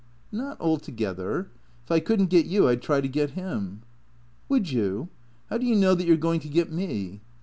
[0.31, 1.51] Not altogether.
[1.85, 3.83] If I could n't get you I ^d try to get him.""
[4.49, 5.09] Would you?
[5.51, 7.21] How do you know that you 're going to get me?"